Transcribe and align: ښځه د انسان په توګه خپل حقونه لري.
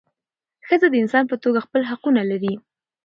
ښځه 0.67 0.87
د 0.89 0.95
انسان 1.03 1.23
په 1.31 1.35
توګه 1.43 1.59
خپل 1.65 1.81
حقونه 1.89 2.21
لري. 2.31 2.53